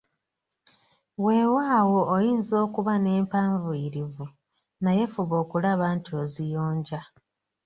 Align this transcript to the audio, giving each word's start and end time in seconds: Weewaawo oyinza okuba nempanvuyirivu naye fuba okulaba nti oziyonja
Weewaawo 1.25 1.99
oyinza 2.15 2.55
okuba 2.65 2.93
nempanvuyirivu 3.03 4.25
naye 4.83 5.03
fuba 5.13 5.35
okulaba 5.43 5.85
nti 5.97 6.11
oziyonja 6.21 6.99